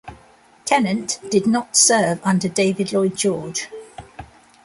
Tennant 0.65 1.19
did 1.29 1.45
not 1.45 1.75
serve 1.77 2.21
under 2.23 2.49
David 2.49 2.91
Lloyd 2.91 3.15
George. 3.15 3.67